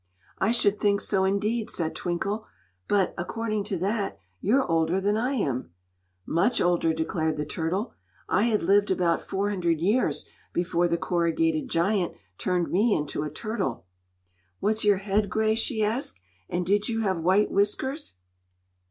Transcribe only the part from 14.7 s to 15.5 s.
your head